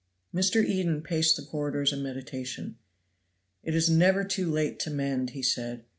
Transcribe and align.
Mr. 0.33 0.65
Eden 0.65 1.03
paced 1.03 1.35
the 1.35 1.43
corridors 1.45 1.93
in 1.93 2.01
meditation. 2.01 2.75
"It 3.61 3.75
is 3.75 3.87
never 3.87 4.23
too 4.23 4.49
late 4.49 4.79
to 4.79 4.89
mend!" 4.89 5.29
he 5.37 5.43
said. 5.43 5.85